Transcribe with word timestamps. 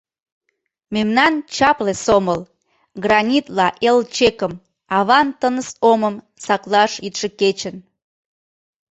Мемнан 0.93 1.33
чапле 1.55 1.93
сомыл: 2.05 2.41
Гранитла 3.03 3.67
эл 3.89 3.99
чекым, 4.15 4.53
Аван 4.97 5.27
тыныс 5.39 5.69
омым 5.91 6.15
Саклаш 6.45 6.91
йӱдшӧ 7.03 7.27
кечын… 7.39 7.75